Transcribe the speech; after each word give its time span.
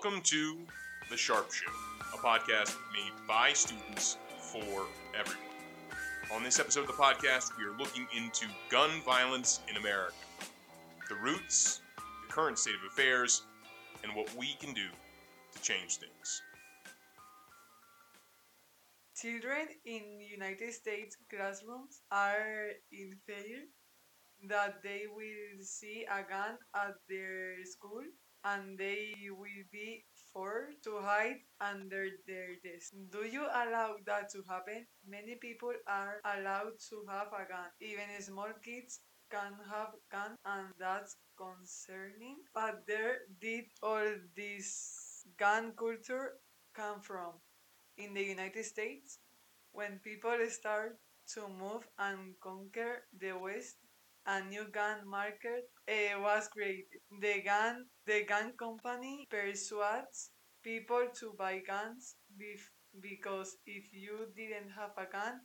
Welcome 0.00 0.22
to 0.26 0.56
The 1.10 1.16
Sharp 1.16 1.52
Show, 1.52 1.72
a 2.14 2.18
podcast 2.18 2.76
made 2.92 3.10
by 3.26 3.52
students 3.52 4.16
for 4.38 4.86
everyone. 5.18 5.56
On 6.32 6.44
this 6.44 6.60
episode 6.60 6.82
of 6.82 6.86
the 6.86 6.92
podcast, 6.92 7.58
we 7.58 7.64
are 7.64 7.76
looking 7.76 8.06
into 8.16 8.46
gun 8.68 8.90
violence 9.04 9.58
in 9.68 9.76
America, 9.76 10.14
the 11.08 11.16
roots, 11.16 11.80
the 11.96 12.32
current 12.32 12.60
state 12.60 12.76
of 12.76 12.92
affairs, 12.92 13.42
and 14.04 14.14
what 14.14 14.32
we 14.36 14.54
can 14.60 14.72
do 14.72 14.86
to 15.52 15.62
change 15.62 15.96
things. 15.96 16.42
Children 19.16 19.66
in 19.84 20.20
United 20.20 20.74
States 20.74 21.16
classrooms 21.28 22.02
are 22.12 22.70
in 22.92 23.16
fear 23.26 23.66
that 24.48 24.80
they 24.84 25.06
will 25.12 25.60
see 25.60 26.06
a 26.08 26.22
gun 26.22 26.56
at 26.72 26.94
their 27.08 27.64
school 27.64 28.04
and 28.44 28.78
they 28.78 29.14
will 29.30 29.64
be 29.72 30.04
forced 30.32 30.82
to 30.84 31.00
hide 31.00 31.40
under 31.60 32.08
their 32.26 32.56
desk. 32.64 32.92
Do 33.10 33.24
you 33.26 33.44
allow 33.46 33.96
that 34.06 34.30
to 34.30 34.42
happen? 34.48 34.86
Many 35.06 35.36
people 35.36 35.72
are 35.86 36.20
allowed 36.24 36.78
to 36.90 37.04
have 37.08 37.28
a 37.28 37.44
gun. 37.48 37.70
Even 37.80 38.08
small 38.20 38.52
kids 38.62 39.00
can 39.30 39.52
have 39.70 39.94
gun 40.10 40.36
and 40.44 40.68
that's 40.78 41.16
concerning. 41.36 42.36
But 42.54 42.82
where 42.86 43.18
did 43.40 43.64
all 43.82 44.14
this 44.36 45.24
gun 45.38 45.72
culture 45.76 46.34
come 46.74 47.00
from? 47.00 47.32
In 47.98 48.14
the 48.14 48.22
United 48.22 48.64
States, 48.64 49.18
when 49.72 49.98
people 50.04 50.38
start 50.48 50.98
to 51.34 51.48
move 51.48 51.86
and 51.98 52.34
conquer 52.40 53.04
the 53.18 53.32
West, 53.32 53.76
a 54.28 54.44
new 54.44 54.66
gun 54.70 54.98
market 55.08 55.64
uh, 55.88 56.20
was 56.20 56.48
created. 56.48 57.00
The 57.20 57.42
gun, 57.44 57.86
the 58.06 58.24
gun 58.24 58.52
company 58.58 59.26
persuades 59.30 60.30
people 60.62 61.08
to 61.20 61.34
buy 61.38 61.60
guns 61.66 62.16
bef- 62.40 62.70
because 63.00 63.56
if 63.66 63.92
you 63.92 64.28
didn't 64.36 64.70
have 64.78 64.92
a 64.98 65.10
gun, 65.10 65.40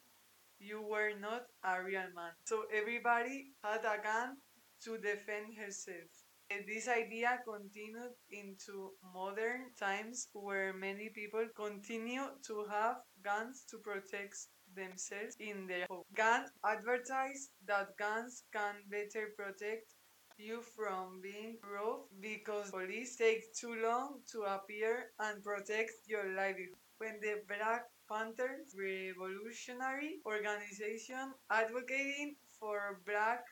you 0.59 0.81
were 0.81 1.11
not 1.19 1.43
a 1.63 1.83
real 1.83 2.09
man. 2.15 2.31
So 2.45 2.63
everybody 2.73 3.53
had 3.63 3.81
a 3.85 4.01
gun 4.01 4.37
to 4.83 4.97
defend 4.97 5.57
herself. 5.57 6.09
And 6.49 6.65
this 6.67 6.87
idea 6.87 7.39
continued 7.47 8.13
into 8.31 8.91
modern 9.13 9.73
times 9.79 10.27
where 10.33 10.73
many 10.73 11.09
people 11.09 11.45
continue 11.55 12.25
to 12.47 12.65
have 12.69 12.97
guns 13.23 13.63
to 13.71 13.77
protect 13.79 14.35
themselves 14.75 15.35
in 15.39 15.67
their 15.67 15.85
home. 15.89 16.03
Gun 16.15 16.45
advertise 16.65 17.49
that 17.65 17.95
guns 17.97 18.43
can 18.51 18.75
better 18.89 19.29
protect 19.37 19.95
you 20.37 20.61
from 20.61 21.21
being 21.21 21.57
robbed 21.63 22.09
because 22.21 22.69
police 22.71 23.15
take 23.15 23.53
too 23.53 23.75
long 23.81 24.19
to 24.31 24.41
appear 24.43 25.11
and 25.19 25.43
protect 25.43 25.91
your 26.07 26.25
livelihood. 26.35 26.77
When 26.97 27.19
the 27.21 27.41
Black 27.47 27.83
Panthers 28.09 28.75
revolutionary 28.77 30.19
organization 30.25 31.33
advocating 31.49 32.35
for 32.59 33.01
black 33.05 33.43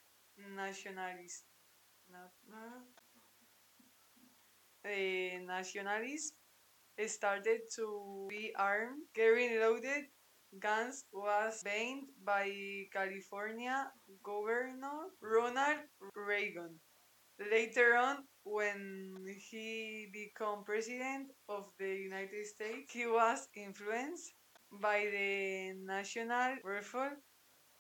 nationalists 0.56 1.45
uh, 4.85 5.39
nationalists 5.45 6.33
started 7.08 7.61
to 7.75 8.28
be 8.30 8.53
armed, 8.58 9.03
carrying 9.16 9.59
loaded 9.59 10.06
guns 10.59 11.05
was 11.11 11.61
banned 11.63 12.07
by 12.23 12.49
California 12.94 13.91
Governor 14.23 15.09
Ronald 15.21 15.80
Reagan. 16.16 16.80
Later 17.52 17.95
on, 17.97 18.17
when 18.44 19.16
he 19.49 20.07
became 20.13 20.63
president 20.63 21.29
of 21.49 21.66
the 21.79 21.89
United 21.95 22.45
States, 22.47 22.91
he 22.94 23.05
was 23.07 23.47
influenced 23.55 24.33
by 24.81 25.07
the 25.11 25.73
National 25.85 26.55
Rifle 26.63 27.11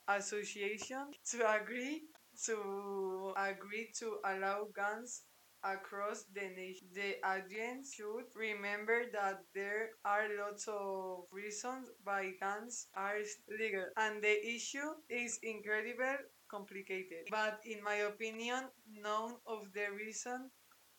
Association 0.07 1.11
to 1.31 1.37
agree 1.51 2.03
to 2.45 3.33
agree 3.37 3.91
to 3.99 4.19
allow 4.25 4.67
guns 4.75 5.23
across 5.63 6.23
the 6.33 6.47
nation. 6.55 6.87
The 6.93 7.15
audience 7.23 7.93
should 7.93 8.29
remember 8.35 9.05
that 9.13 9.43
there 9.53 9.91
are 10.05 10.27
lots 10.37 10.67
of 10.67 11.25
reasons 11.31 11.89
why 12.03 12.33
guns 12.39 12.87
are 12.95 13.19
legal, 13.59 13.85
and 13.97 14.21
the 14.23 14.37
issue 14.55 14.89
is 15.09 15.39
incredibly 15.43 16.15
complicated. 16.49 17.27
But 17.29 17.61
in 17.65 17.83
my 17.83 17.95
opinion, 18.11 18.69
none 18.87 19.35
of 19.47 19.71
the 19.73 19.91
reasons 19.91 20.51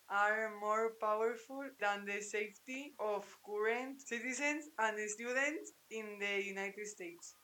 are 0.09 0.53
more 0.61 0.93
powerful 1.01 1.65
than 1.81 2.05
the 2.05 2.21
safety 2.23 2.95
of 3.01 3.27
current 3.45 4.01
citizens 4.03 4.69
and 4.79 4.99
students 5.11 5.73
in 5.91 6.19
the 6.21 6.45
United 6.45 6.87
States. 6.87 7.35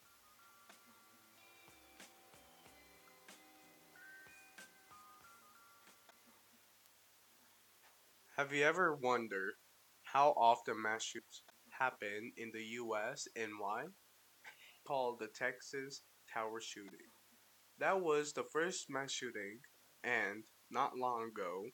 Have 8.39 8.53
you 8.53 8.63
ever 8.63 8.95
wondered 8.95 9.55
how 10.05 10.29
often 10.37 10.81
mass 10.81 11.03
shootings 11.03 11.43
happen 11.71 12.31
in 12.37 12.53
the 12.55 12.63
US 12.85 13.27
and 13.35 13.51
why? 13.59 13.87
Called 14.87 15.19
the 15.19 15.27
Texas 15.27 16.03
Tower 16.33 16.61
shooting. 16.61 17.11
That 17.81 18.01
was 18.01 18.33
the 18.33 18.45
first 18.45 18.87
mass 18.89 19.11
shooting, 19.11 19.59
and 20.05 20.45
not 20.71 20.97
long 20.97 21.31
ago, 21.33 21.65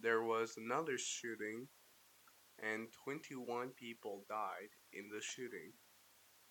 there 0.00 0.22
was 0.22 0.54
another 0.56 0.96
shooting, 0.96 1.68
and 2.62 2.88
21 3.04 3.72
people 3.78 4.24
died 4.26 4.72
in 4.94 5.04
the 5.14 5.20
shooting. 5.20 5.70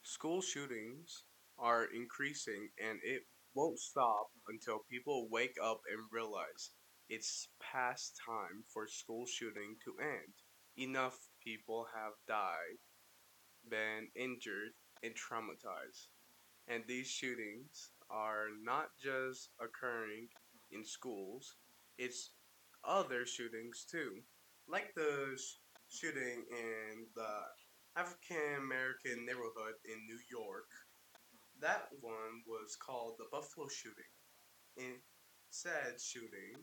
School 0.04 0.42
shootings 0.42 1.24
are 1.58 1.86
increasing, 1.86 2.70
and 2.78 3.00
it 3.04 3.24
won't 3.56 3.80
stop 3.80 4.28
until 4.48 4.86
people 4.88 5.28
wake 5.32 5.58
up 5.60 5.82
and 5.92 6.06
realize 6.12 6.70
it's 7.10 7.48
past 7.60 8.20
time 8.24 8.64
for 8.68 8.88
school 8.88 9.26
shooting 9.26 9.76
to 9.84 9.96
end. 10.00 10.34
Enough 10.78 11.18
people 11.44 11.88
have 11.94 12.14
died, 12.28 12.78
been 13.70 14.10
injured, 14.16 14.74
and 15.04 15.14
traumatized. 15.16 16.08
And 16.68 16.84
these 16.88 17.08
shootings 17.08 17.92
are 18.12 18.48
not 18.64 18.90
just 19.02 19.50
occurring 19.60 20.28
in 20.72 20.86
schools, 20.86 21.56
it's 21.98 22.32
other 22.84 23.26
shootings 23.26 23.86
too. 23.90 24.22
Like 24.68 24.94
the 24.96 25.36
sh- 25.36 25.58
shooting 25.90 26.46
in 26.52 27.08
the 27.16 28.00
African 28.00 28.62
American 28.64 29.26
neighborhood 29.26 29.76
in 29.84 30.06
New 30.06 30.20
York. 30.30 30.70
That 31.60 31.90
one 32.00 32.44
was 32.48 32.78
called 32.78 33.16
the 33.18 33.26
Buffalo 33.32 33.68
shooting. 33.68 34.14
In 34.78 34.96
said 35.50 36.00
shooting, 36.00 36.56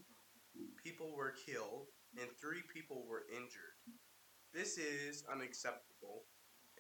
people 0.83 1.15
were 1.17 1.35
killed 1.47 1.89
and 2.19 2.29
three 2.41 2.63
people 2.73 3.05
were 3.09 3.25
injured. 3.29 3.77
This 4.55 4.79
is 4.79 5.25
unacceptable, 5.31 6.25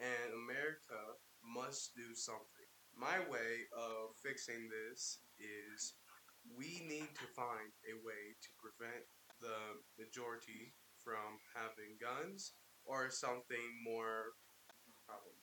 and 0.00 0.32
America 0.32 1.20
must 1.44 1.94
do 1.94 2.14
something. 2.14 2.68
My 2.96 3.20
way 3.28 3.68
of 3.76 4.16
fixing 4.24 4.70
this 4.72 5.20
is 5.36 5.94
we 6.56 6.80
need 6.88 7.12
to 7.20 7.28
find 7.36 7.68
a 7.84 7.94
way 8.00 8.32
to 8.40 8.50
prevent 8.56 9.04
the 9.40 9.82
majority 10.00 10.72
from 11.04 11.36
having 11.52 12.00
guns 12.00 12.54
or 12.86 13.10
something 13.10 13.68
more 13.84 14.32
problem. 15.04 15.36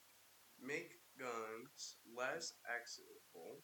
Make 0.58 0.98
guns 1.18 2.02
less 2.16 2.52
accessible. 2.66 3.62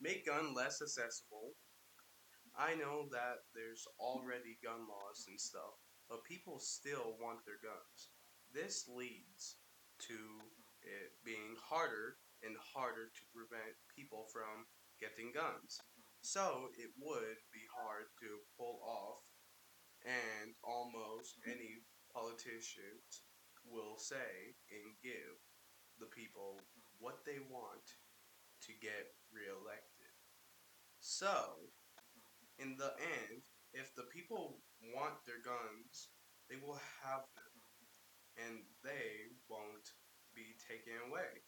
Make 0.00 0.26
gun 0.26 0.54
less 0.54 0.80
accessible 0.80 1.52
I 2.58 2.74
know 2.74 3.06
that 3.14 3.46
there's 3.54 3.86
already 4.02 4.58
gun 4.66 4.82
laws 4.90 5.30
and 5.30 5.38
stuff, 5.38 5.78
but 6.10 6.26
people 6.26 6.58
still 6.58 7.14
want 7.22 7.46
their 7.46 7.62
guns. 7.62 8.10
This 8.50 8.90
leads 8.90 9.62
to 10.10 10.18
it 10.82 11.14
being 11.22 11.54
harder 11.62 12.18
and 12.42 12.58
harder 12.58 13.14
to 13.14 13.22
prevent 13.30 13.78
people 13.94 14.26
from 14.34 14.66
getting 14.98 15.30
guns. 15.30 15.78
So 16.20 16.74
it 16.74 16.90
would 16.98 17.38
be 17.54 17.62
hard 17.70 18.10
to 18.26 18.42
pull 18.58 18.82
off, 18.82 19.22
and 20.02 20.50
almost 20.66 21.38
any 21.46 21.78
politicians 22.10 23.22
will 23.62 24.02
say 24.02 24.58
and 24.74 24.98
give 24.98 25.38
the 26.02 26.10
people 26.10 26.58
what 26.98 27.22
they 27.22 27.38
want 27.46 27.86
to 28.66 28.72
get 28.82 29.14
reelected. 29.30 30.10
So, 30.98 31.70
in 32.58 32.76
the 32.76 32.92
end, 32.98 33.42
if 33.72 33.94
the 33.94 34.06
people 34.12 34.58
want 34.94 35.24
their 35.26 35.40
guns, 35.42 36.10
they 36.50 36.56
will 36.56 36.80
have 37.02 37.24
them, 37.34 37.54
and 38.46 38.64
they 38.82 39.30
won't 39.48 39.88
be 40.34 40.54
taken 40.68 40.94
away. 41.08 41.42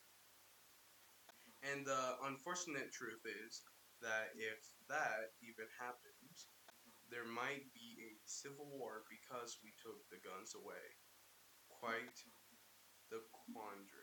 And 1.63 1.85
the 1.85 2.17
unfortunate 2.25 2.93
truth 2.93 3.21
is 3.27 3.63
that 4.01 4.33
if 4.35 4.61
that 4.89 5.37
even 5.45 5.69
happens, 5.77 6.49
there 7.11 7.27
might 7.29 7.69
be 7.75 8.01
a 8.01 8.17
civil 8.25 8.71
war 8.73 9.05
because 9.11 9.59
we 9.61 9.75
took 9.83 10.01
the 10.09 10.23
guns 10.25 10.57
away. 10.57 10.97
Quite 11.69 12.17
the 13.11 13.21
quandary. 13.29 14.00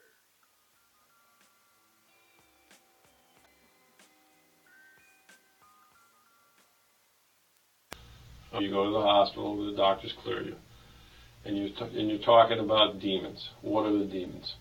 You 8.59 8.71
go 8.71 8.85
to 8.85 8.91
the 8.91 9.01
hospital, 9.01 9.65
the 9.65 9.77
doctors 9.77 10.13
clear 10.23 10.41
you, 10.41 10.55
and 11.45 11.57
you 11.57 11.69
t- 11.69 11.99
and 11.99 12.09
you're 12.09 12.19
talking 12.19 12.59
about 12.59 12.99
demons. 12.99 13.49
What 13.61 13.85
are 13.85 13.97
the 13.97 14.05
demons? 14.05 14.55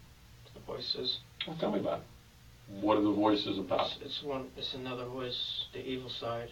The 0.55 0.61
voices. 0.61 1.19
Well, 1.47 1.57
tell 1.59 1.71
me 1.71 1.81
about 1.81 2.01
it. 2.01 2.05
What 2.81 2.99
are 2.99 3.03
the 3.03 3.13
voices 3.13 3.59
about? 3.59 3.87
It's, 3.87 4.17
it's 4.17 4.23
one. 4.23 4.49
It's 4.57 4.75
another 4.75 5.07
voice. 5.07 5.67
The 5.73 5.81
evil 5.87 6.11
side. 6.11 6.49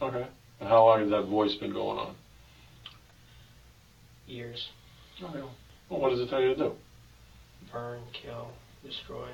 Okay. 0.00 0.26
And 0.60 0.68
how 0.68 0.84
long 0.84 1.00
has 1.00 1.10
that 1.10 1.24
voice 1.24 1.54
been 1.56 1.72
going 1.72 1.98
on? 1.98 2.14
Years. 4.26 4.68
Okay. 5.22 5.42
Well, 5.88 6.00
what 6.00 6.10
does 6.10 6.20
it 6.20 6.30
tell 6.30 6.40
you 6.40 6.54
to 6.54 6.56
do? 6.56 6.72
Burn, 7.72 8.00
kill, 8.12 8.48
destroy. 8.84 9.28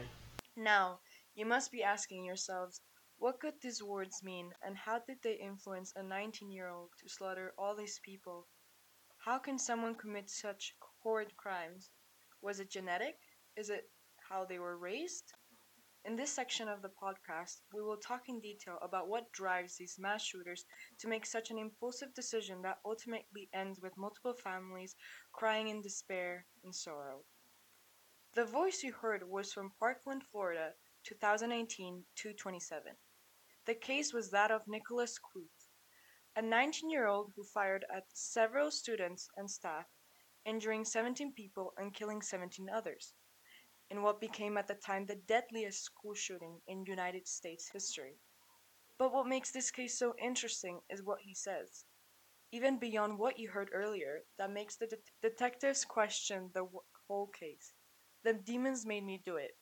Now, 0.57 0.99
you 1.35 1.47
must 1.47 1.71
be 1.71 1.83
asking 1.83 2.25
yourselves, 2.25 2.81
what 3.21 3.39
could 3.39 3.53
these 3.61 3.83
words 3.83 4.23
mean 4.23 4.51
and 4.63 4.79
how 4.79 4.99
did 4.99 5.19
they 5.23 5.35
influence 5.35 5.93
a 5.95 6.03
19 6.03 6.51
year 6.51 6.71
old 6.71 6.89
to 6.99 7.07
slaughter 7.07 7.53
all 7.59 7.77
these 7.77 8.01
people? 8.03 8.47
How 9.19 9.39
can 9.39 9.59
someone 9.59 9.95
commit 9.95 10.31
such 10.31 10.75
horrid 11.03 11.37
crimes? 11.37 11.91
Was 12.41 12.61
it 12.61 12.71
genetic? 12.71 13.17
Is 13.59 13.69
it 13.69 13.91
how 14.31 14.47
they 14.47 14.59
were 14.59 14.79
raised? 14.79 15.35
In 16.03 16.17
this 16.17 16.33
section 16.33 16.67
of 16.67 16.81
the 16.81 16.89
podcast, 16.89 17.61
we 17.75 17.83
will 17.83 17.99
talk 17.99 18.23
in 18.31 18.41
detail 18.41 18.79
about 18.81 19.07
what 19.07 19.31
drives 19.33 19.77
these 19.77 19.99
mass 19.99 20.25
shooters 20.25 20.65
to 20.99 21.07
make 21.07 21.27
such 21.27 21.51
an 21.51 21.59
impulsive 21.59 22.15
decision 22.15 22.63
that 22.63 22.79
ultimately 22.87 23.51
ends 23.53 23.83
with 23.83 23.99
multiple 23.99 24.33
families 24.33 24.97
crying 25.33 25.69
in 25.69 25.83
despair 25.83 26.47
and 26.65 26.75
sorrow. 26.75 27.21
The 28.33 28.47
voice 28.47 28.83
you 28.83 28.93
heard 28.93 29.29
was 29.29 29.53
from 29.53 29.73
Parkland, 29.79 30.23
Florida, 30.33 30.73
2018 31.05 32.05
227. 32.15 32.97
The 33.71 33.77
case 33.77 34.13
was 34.13 34.33
that 34.33 34.51
of 34.51 34.67
Nikolas 34.67 35.17
Cruz, 35.21 35.69
a 36.35 36.43
19 36.43 36.91
year 36.91 37.07
old 37.07 37.31
who 37.37 37.45
fired 37.45 37.85
at 37.89 38.03
several 38.13 38.73
students 38.73 39.29
and 39.37 39.49
staff, 39.49 39.87
injuring 40.45 40.85
17 40.85 41.33
people 41.35 41.73
and 41.77 41.95
killing 41.95 42.21
17 42.21 42.69
others, 42.69 43.15
in 43.89 44.03
what 44.03 44.21
became 44.21 44.59
at 44.59 44.67
the 44.67 44.75
time 44.75 45.07
the 45.07 45.15
deadliest 45.15 45.85
school 45.85 46.15
shooting 46.15 46.61
in 46.67 46.85
United 46.85 47.29
States 47.29 47.71
history. 47.73 48.19
But 48.99 49.13
what 49.13 49.29
makes 49.29 49.53
this 49.53 49.71
case 49.71 49.97
so 49.97 50.17
interesting 50.21 50.81
is 50.91 51.05
what 51.05 51.21
he 51.21 51.33
says. 51.33 51.85
Even 52.51 52.77
beyond 52.77 53.21
what 53.21 53.39
you 53.39 53.51
heard 53.51 53.71
earlier, 53.73 54.23
that 54.37 54.51
makes 54.51 54.75
the 54.75 54.89
det- 54.89 55.13
detectives 55.23 55.85
question 55.85 56.51
the 56.55 56.65
w- 56.65 56.81
whole 57.07 57.29
case. 57.29 57.73
The 58.25 58.35
demons 58.35 58.85
made 58.85 59.05
me 59.05 59.23
do 59.25 59.37
it. 59.37 59.53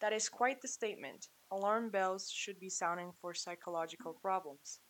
That 0.00 0.14
is 0.14 0.30
quite 0.30 0.62
the 0.62 0.68
statement. 0.68 1.28
Alarm 1.54 1.88
bells 1.88 2.28
should 2.28 2.58
be 2.58 2.68
sounding 2.68 3.12
for 3.20 3.32
psychological 3.32 4.12
problems. 4.12 4.80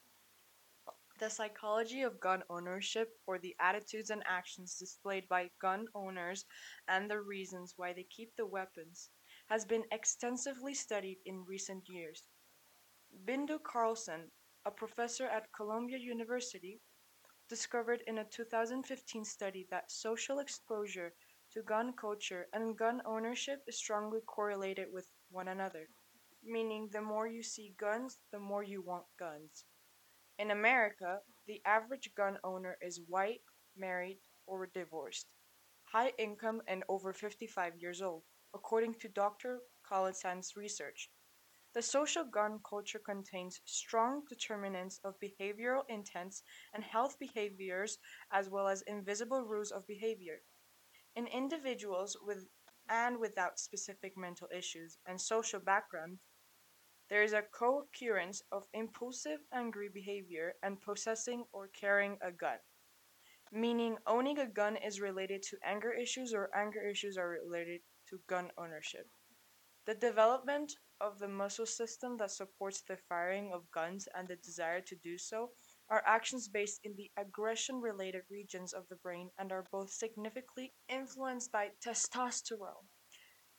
The 1.19 1.29
psychology 1.29 2.01
of 2.01 2.19
gun 2.19 2.43
ownership, 2.49 3.21
or 3.27 3.39
the 3.39 3.55
attitudes 3.61 4.09
and 4.09 4.23
actions 4.27 4.79
displayed 4.79 5.29
by 5.29 5.51
gun 5.61 5.89
owners 5.95 6.47
and 6.89 7.11
the 7.11 7.21
reasons 7.21 7.75
why 7.77 7.93
they 7.93 8.05
keep 8.05 8.35
the 8.35 8.47
weapons, 8.47 9.11
has 9.51 9.67
been 9.67 9.85
extensively 9.93 10.73
studied 10.73 11.19
in 11.27 11.45
recent 11.45 11.87
years. 11.87 12.25
Bindu 13.27 13.59
Kalesan, 13.61 14.31
a 14.65 14.71
professor 14.71 15.27
at 15.27 15.53
Columbia 15.53 15.99
University, 15.99 16.81
discovered 17.47 18.03
in 18.07 18.17
a 18.17 18.25
2015 18.25 19.23
study 19.27 19.67
that 19.71 19.93
social 19.93 20.39
exposure 20.39 21.13
to 21.53 21.61
gun 21.61 21.93
culture 21.93 22.47
and 22.55 22.79
gun 22.79 23.03
ownership 23.05 23.63
is 23.67 23.77
strongly 23.77 24.21
correlated 24.23 24.89
with 24.91 25.11
one 25.31 25.49
another, 25.49 25.91
meaning 26.47 26.89
the 26.93 27.01
more 27.03 27.27
you 27.27 27.43
see 27.43 27.75
guns, 27.79 28.19
the 28.33 28.39
more 28.39 28.63
you 28.63 28.83
want 28.83 29.07
guns. 29.19 29.65
In 30.39 30.51
America, 30.51 31.21
the 31.47 31.61
average 31.65 32.15
gun 32.15 32.39
owner 32.45 32.79
is 32.81 33.01
white, 33.09 33.43
married, 33.77 34.21
or 34.47 34.67
divorced, 34.67 35.27
high 35.85 36.13
income, 36.19 36.63
and 36.69 36.85
over 36.89 37.13
55 37.13 37.77
years 37.79 38.03
old, 38.03 38.25
according 38.55 38.95
to 39.01 39.09
Dr. 39.09 39.63
Kalesan's 39.85 40.57
research. 40.57 41.11
The 41.75 41.83
social 41.83 42.25
gun 42.25 42.61
culture 42.69 42.99
contains 43.01 43.61
strong 43.67 44.25
determinants 44.29 44.99
of 45.05 45.21
behavioral 45.21 45.85
intents 45.89 46.43
and 46.73 46.83
health 46.85 47.19
behaviors 47.19 47.99
as 48.31 48.49
well 48.49 48.69
as 48.69 48.83
invisible 48.83 49.43
rules 49.45 49.71
of 49.71 49.87
behavior. 49.87 50.43
In 51.17 51.27
individuals 51.27 52.17
with 52.23 52.47
and 52.89 53.19
without 53.19 53.59
specific 53.59 54.17
mental 54.17 54.49
issues 54.57 54.99
and 55.07 55.21
social 55.21 55.59
background, 55.59 56.19
there 57.11 57.23
is 57.23 57.33
a 57.33 57.43
co-occurrence 57.43 58.43
of 58.51 58.69
impulsive, 58.73 59.41
angry 59.53 59.89
behavior 59.89 60.55
and 60.63 60.81
possessing 60.81 61.45
or 61.53 61.69
carrying 61.69 62.19
a 62.23 62.33
gun, 62.33 62.59
meaning 63.53 63.97
owning 64.07 64.39
a 64.39 64.47
gun 64.47 64.77
is 64.77 65.01
related 65.01 65.43
to 65.43 65.59
anger 65.65 65.93
issues 65.93 66.33
or 66.35 66.51
anger 66.55 66.83
issues 66.83 67.17
are 67.17 67.29
related 67.29 67.81
to 68.09 68.21
gun 68.27 68.51
ownership. 68.59 69.09
The 69.87 69.95
development 69.95 70.73
of 71.01 71.19
the 71.19 71.29
muscle 71.29 71.67
system 71.67 72.17
that 72.19 72.31
supports 72.31 72.81
the 72.83 72.97
firing 72.97 73.53
of 73.53 73.71
guns 73.71 74.09
and 74.15 74.27
the 74.29 74.37
desire 74.37 74.81
to 74.81 74.97
do 74.97 75.19
so 75.19 75.51
are 75.91 76.03
actions 76.07 76.49
based 76.49 76.81
in 76.85 76.97
the 76.97 77.11
aggression 77.19 77.81
related 77.81 78.23
regions 78.31 78.73
of 78.73 78.89
the 78.89 78.97
brain 78.97 79.31
and 79.39 79.53
are 79.53 79.67
both 79.71 79.91
significantly 79.91 80.73
influenced 80.89 81.53
by 81.53 81.71
testosterone. 81.85 82.89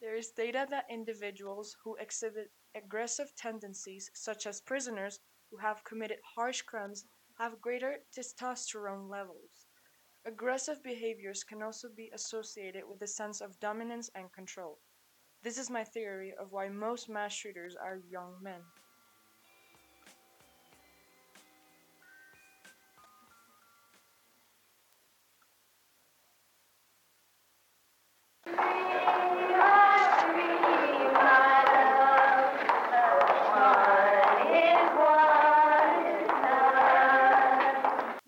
There 0.01 0.15
is 0.15 0.31
data 0.31 0.65
that 0.71 0.85
individuals 0.89 1.75
who 1.83 1.95
exhibit 1.97 2.51
aggressive 2.75 3.33
tendencies, 3.35 4.11
such 4.13 4.45
as 4.45 4.61
prisoners 4.61 5.19
who 5.49 5.57
have 5.57 5.83
committed 5.83 6.17
harsh 6.35 6.61
crimes, 6.61 7.05
have 7.39 7.61
greater 7.61 7.97
testosterone 8.15 9.09
levels. 9.09 9.67
Aggressive 10.25 10.83
behaviors 10.83 11.43
can 11.43 11.61
also 11.61 11.87
be 11.95 12.09
associated 12.13 12.83
with 12.87 13.01
a 13.01 13.07
sense 13.07 13.41
of 13.41 13.59
dominance 13.59 14.09
and 14.15 14.31
control. 14.33 14.79
This 15.43 15.57
is 15.57 15.69
my 15.69 15.83
theory 15.83 16.33
of 16.39 16.51
why 16.51 16.69
most 16.69 17.09
mass 17.09 17.31
shooters 17.31 17.75
are 17.75 18.01
young 18.09 18.35
men. 18.41 18.61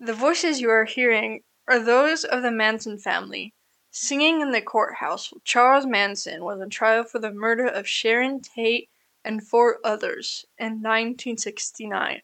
The 0.08 0.14
voices 0.14 0.62
you 0.62 0.70
are 0.70 0.86
hearing 0.86 1.42
are 1.66 1.78
those 1.78 2.24
of 2.24 2.40
the 2.40 2.50
Manson 2.50 2.96
family, 2.96 3.52
singing 3.90 4.40
in 4.40 4.52
the 4.52 4.62
courthouse 4.62 5.34
Charles 5.44 5.84
Manson 5.84 6.44
was 6.44 6.62
on 6.62 6.70
trial 6.70 7.04
for 7.04 7.18
the 7.18 7.30
murder 7.30 7.66
of 7.66 7.86
Sharon 7.86 8.40
Tate 8.40 8.88
and 9.22 9.46
four 9.46 9.80
others 9.84 10.46
in 10.56 10.80
1969. 10.80 12.22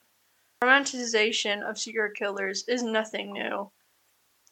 Romanticization 0.62 1.62
of 1.62 1.78
serial 1.78 2.10
killers 2.14 2.66
is 2.66 2.82
nothing 2.82 3.34
new. 3.34 3.70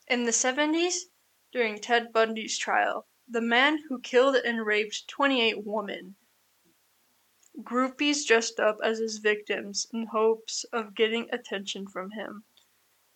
In 0.07 0.25
the 0.25 0.31
70s, 0.31 1.05
during 1.53 1.79
Ted 1.79 2.13
Bundy's 2.13 2.59
trial, 2.59 3.07
the 3.27 3.41
man 3.41 3.79
who 3.89 3.99
killed 3.99 4.37
and 4.37 4.67
raped 4.67 5.09
28 5.09 5.65
women, 5.65 6.17
groupies 7.63 8.27
dressed 8.27 8.61
up 8.61 8.77
as 8.85 8.99
his 8.99 9.17
victims 9.17 9.87
in 9.91 10.09
hopes 10.09 10.65
of 10.65 10.95
getting 10.95 11.31
attention 11.33 11.89
from 11.89 12.11
him. 12.11 12.45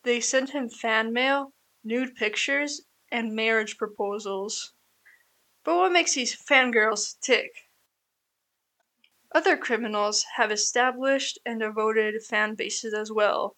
They 0.07 0.21
sent 0.21 0.51
him 0.51 0.69
fan 0.69 1.13
mail, 1.13 1.53
nude 1.83 2.15
pictures, 2.15 2.83
and 3.11 3.35
marriage 3.35 3.77
proposals. 3.77 4.73
But 5.65 5.79
what 5.79 5.91
makes 5.91 6.15
these 6.15 6.33
fangirls 6.33 7.19
tick? 7.19 7.51
Other 9.33 9.57
criminals 9.57 10.25
have 10.37 10.53
established 10.53 11.41
and 11.45 11.59
devoted 11.59 12.23
fan 12.23 12.55
bases 12.55 12.95
as 12.95 13.11
well, 13.11 13.57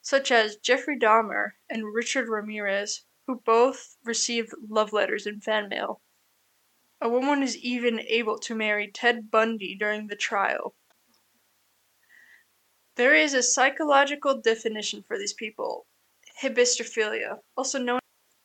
such 0.00 0.30
as 0.30 0.58
Jeffrey 0.58 0.96
Dahmer 0.96 1.54
and 1.68 1.92
Richard 1.92 2.28
Ramirez, 2.28 3.04
who 3.26 3.40
both 3.40 3.96
received 4.04 4.54
love 4.68 4.92
letters 4.92 5.26
in 5.26 5.40
fan 5.40 5.68
mail. 5.68 6.00
A 7.00 7.08
woman 7.08 7.42
is 7.42 7.56
even 7.56 7.98
able 7.98 8.38
to 8.38 8.54
marry 8.54 8.88
Ted 8.88 9.32
Bundy 9.32 9.74
during 9.74 10.06
the 10.06 10.14
trial. 10.14 10.76
There 12.94 13.16
is 13.16 13.34
a 13.34 13.42
psychological 13.42 14.40
definition 14.40 15.02
for 15.02 15.18
these 15.18 15.32
people 15.32 15.87
hybristophilia, 16.42 17.40
also 17.56 17.78
known, 17.78 17.98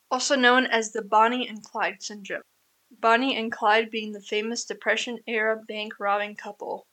also 0.09 0.35
known 0.35 0.65
as 0.65 0.91
the 0.91 1.03
Bonnie 1.03 1.47
and 1.47 1.63
Clyde 1.63 2.01
syndrome. 2.01 2.41
Bonnie 2.89 3.37
and 3.37 3.51
Clyde 3.51 3.91
being 3.91 4.11
the 4.11 4.21
famous 4.21 4.65
Depression 4.65 5.19
era 5.27 5.61
bank 5.67 5.93
robbing 5.99 6.35
couple. 6.35 6.87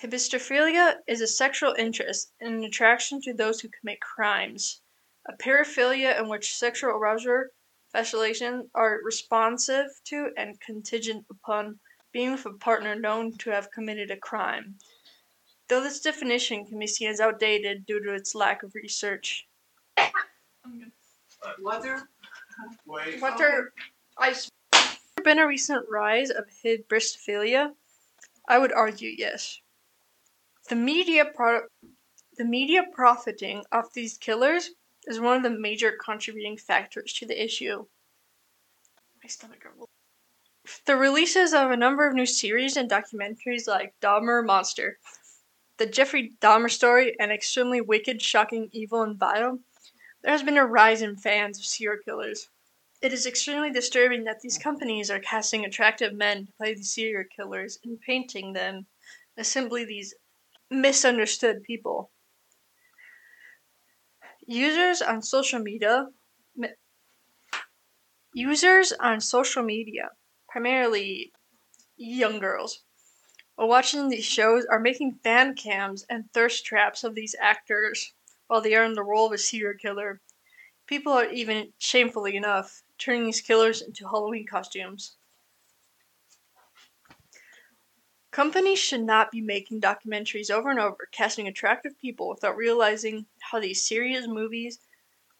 Hybristophilia 0.00 0.96
is 1.06 1.20
a 1.20 1.26
sexual 1.26 1.74
interest 1.78 2.32
and 2.40 2.54
an 2.54 2.64
attraction 2.64 3.20
to 3.22 3.32
those 3.32 3.60
who 3.60 3.68
commit 3.68 4.00
crimes. 4.00 4.80
A 5.28 5.36
paraphilia 5.36 6.18
in 6.18 6.28
which 6.28 6.56
sexual 6.56 6.90
arousal, 6.90 7.44
fascination 7.92 8.70
are 8.74 9.00
responsive 9.04 9.86
to 10.06 10.30
and 10.36 10.60
contingent 10.60 11.26
upon 11.30 11.78
being 12.12 12.32
with 12.32 12.46
a 12.46 12.54
partner 12.54 12.94
known 12.94 13.36
to 13.38 13.50
have 13.50 13.70
committed 13.70 14.10
a 14.10 14.16
crime. 14.16 14.78
Though 15.68 15.82
this 15.82 16.00
definition 16.00 16.66
can 16.66 16.78
be 16.78 16.86
seen 16.88 17.08
as 17.08 17.20
outdated 17.20 17.86
due 17.86 18.02
to 18.02 18.14
its 18.14 18.34
lack 18.34 18.64
of 18.64 18.74
research. 18.74 19.46
Water. 21.60 22.08
Wait. 22.86 23.20
What 23.20 23.40
are 23.40 23.72
oh. 24.18 24.22
I 24.22 24.34
been 25.22 25.38
a 25.38 25.46
recent 25.46 25.86
rise 25.88 26.30
of 26.30 26.44
hybristophilia? 26.64 27.72
I 28.48 28.58
would 28.58 28.72
argue 28.72 29.10
yes. 29.16 29.60
The 30.68 30.76
media 30.76 31.24
pro- 31.24 31.66
the 32.36 32.44
media 32.44 32.84
profiting 32.92 33.64
off 33.72 33.92
these 33.92 34.18
killers 34.18 34.70
is 35.06 35.20
one 35.20 35.36
of 35.36 35.42
the 35.42 35.50
major 35.50 35.92
contributing 35.92 36.56
factors 36.56 37.12
to 37.14 37.26
the 37.26 37.42
issue. 37.42 37.86
My 39.22 39.28
stomach 39.28 39.60
grumbled. 39.60 39.88
The 40.84 40.96
releases 40.96 41.52
of 41.52 41.70
a 41.70 41.76
number 41.76 42.06
of 42.06 42.14
new 42.14 42.26
series 42.26 42.76
and 42.76 42.90
documentaries 42.90 43.66
like 43.66 43.94
Dahmer 44.00 44.44
Monster, 44.44 44.98
the 45.78 45.86
Jeffrey 45.86 46.32
Dahmer 46.40 46.70
story, 46.70 47.16
and 47.18 47.32
extremely 47.32 47.80
wicked, 47.80 48.22
shocking, 48.22 48.68
evil, 48.72 49.02
and 49.02 49.18
vile, 49.18 49.58
there 50.22 50.32
has 50.32 50.42
been 50.42 50.58
a 50.58 50.66
rise 50.66 51.02
in 51.02 51.16
fans 51.16 51.58
of 51.58 51.64
serial 51.64 52.00
killers. 52.04 52.48
It 53.02 53.12
is 53.12 53.26
extremely 53.26 53.70
disturbing 53.70 54.24
that 54.24 54.40
these 54.40 54.58
companies 54.58 55.10
are 55.10 55.20
casting 55.20 55.64
attractive 55.64 56.12
men 56.12 56.46
to 56.46 56.52
play 56.52 56.74
these 56.74 56.92
serial 56.92 57.24
killers 57.34 57.78
and 57.84 58.00
painting 58.00 58.52
them 58.52 58.86
as 59.36 59.48
simply 59.48 59.84
these 59.84 60.14
misunderstood 60.70 61.62
people. 61.62 62.10
Users 64.46 65.00
on 65.00 65.22
social 65.22 65.60
media 65.60 66.08
users 68.34 68.92
on 68.92 69.20
social 69.20 69.62
media, 69.62 70.10
primarily 70.48 71.32
young 71.96 72.38
girls, 72.38 72.84
while 73.56 73.68
watching 73.68 74.08
these 74.08 74.24
shows 74.24 74.64
are 74.66 74.78
making 74.78 75.18
fan 75.24 75.54
cams 75.54 76.04
and 76.08 76.32
thirst 76.32 76.64
traps 76.64 77.04
of 77.04 77.14
these 77.14 77.34
actors 77.40 78.14
while 78.50 78.60
they 78.60 78.74
are 78.74 78.84
in 78.84 78.94
the 78.94 79.02
role 79.04 79.26
of 79.26 79.32
a 79.32 79.38
serial 79.38 79.78
killer. 79.78 80.20
People 80.88 81.12
are 81.12 81.30
even, 81.30 81.72
shamefully 81.78 82.34
enough, 82.34 82.82
turning 82.98 83.24
these 83.24 83.40
killers 83.40 83.80
into 83.80 84.08
Halloween 84.08 84.44
costumes. 84.44 85.16
Companies 88.32 88.80
should 88.80 89.04
not 89.04 89.30
be 89.30 89.40
making 89.40 89.80
documentaries 89.80 90.50
over 90.50 90.68
and 90.68 90.80
over, 90.80 91.08
casting 91.12 91.46
attractive 91.46 91.96
people 92.00 92.28
without 92.28 92.56
realizing 92.56 93.24
how 93.38 93.60
these 93.60 93.86
serious 93.86 94.26
movies 94.26 94.80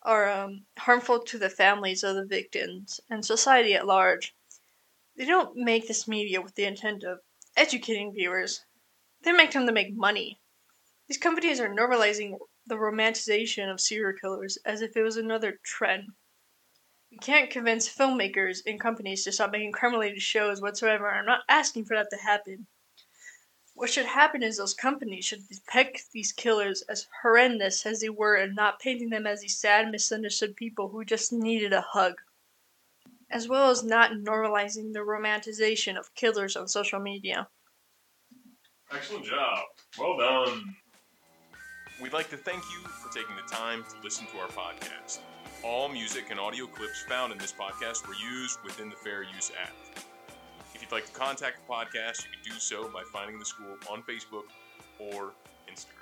are 0.02 0.30
um, 0.30 0.64
harmful 0.78 1.18
to 1.18 1.36
the 1.36 1.50
families 1.50 2.04
of 2.04 2.14
the 2.14 2.24
victims 2.24 3.00
and 3.10 3.26
society 3.26 3.74
at 3.74 3.88
large. 3.88 4.36
They 5.16 5.24
don't 5.24 5.56
make 5.56 5.88
this 5.88 6.06
media 6.06 6.40
with 6.40 6.54
the 6.54 6.64
intent 6.64 7.02
of 7.02 7.22
educating 7.56 8.12
viewers, 8.12 8.64
they 9.22 9.32
make 9.32 9.50
them 9.50 9.66
to 9.66 9.72
make 9.72 9.96
money. 9.96 10.38
These 11.08 11.18
companies 11.18 11.58
are 11.58 11.68
normalizing 11.68 12.38
the 12.70 12.76
romanticization 12.76 13.70
of 13.70 13.80
serial 13.80 14.16
killers 14.18 14.56
as 14.64 14.80
if 14.80 14.96
it 14.96 15.02
was 15.02 15.16
another 15.16 15.58
trend. 15.62 16.06
You 17.10 17.18
can't 17.18 17.50
convince 17.50 17.92
filmmakers 17.92 18.60
and 18.64 18.78
companies 18.78 19.24
to 19.24 19.32
stop 19.32 19.50
making 19.50 19.72
crime 19.72 19.92
related 19.92 20.22
shows 20.22 20.62
whatsoever. 20.62 21.10
I'm 21.10 21.26
not 21.26 21.42
asking 21.48 21.86
for 21.86 21.96
that 21.96 22.08
to 22.10 22.16
happen. 22.16 22.68
What 23.74 23.90
should 23.90 24.06
happen 24.06 24.44
is 24.44 24.56
those 24.56 24.74
companies 24.74 25.24
should 25.24 25.48
depict 25.48 26.12
these 26.12 26.32
killers 26.32 26.82
as 26.82 27.08
horrendous 27.22 27.84
as 27.84 28.00
they 28.00 28.08
were 28.08 28.36
and 28.36 28.54
not 28.54 28.78
painting 28.78 29.10
them 29.10 29.26
as 29.26 29.40
these 29.40 29.58
sad, 29.58 29.90
misunderstood 29.90 30.54
people 30.54 30.88
who 30.88 31.04
just 31.04 31.32
needed 31.32 31.72
a 31.72 31.80
hug. 31.80 32.14
As 33.30 33.48
well 33.48 33.70
as 33.70 33.82
not 33.82 34.12
normalizing 34.12 34.92
the 34.92 35.00
romanticization 35.00 35.98
of 35.98 36.14
killers 36.14 36.54
on 36.54 36.68
social 36.68 37.00
media. 37.00 37.48
Excellent 38.92 39.24
job. 39.24 39.58
Well 39.98 40.16
done. 40.16 40.76
We'd 42.00 42.14
like 42.14 42.30
to 42.30 42.36
thank 42.38 42.62
you 42.70 42.88
for 42.88 43.12
taking 43.12 43.36
the 43.36 43.54
time 43.54 43.84
to 43.84 44.02
listen 44.02 44.26
to 44.28 44.38
our 44.38 44.48
podcast. 44.48 45.18
All 45.62 45.86
music 45.86 46.30
and 46.30 46.40
audio 46.40 46.66
clips 46.66 47.02
found 47.02 47.30
in 47.30 47.36
this 47.36 47.52
podcast 47.52 48.08
were 48.08 48.14
used 48.14 48.58
within 48.64 48.88
the 48.88 48.96
Fair 48.96 49.22
Use 49.22 49.52
Act. 49.60 50.06
If 50.74 50.80
you'd 50.80 50.92
like 50.92 51.04
to 51.04 51.12
contact 51.12 51.58
the 51.60 51.70
podcast, 51.70 52.24
you 52.24 52.30
can 52.32 52.54
do 52.54 52.58
so 52.58 52.88
by 52.88 53.02
finding 53.12 53.38
the 53.38 53.44
school 53.44 53.76
on 53.90 54.02
Facebook 54.04 54.44
or 54.98 55.32
Instagram. 55.70 55.99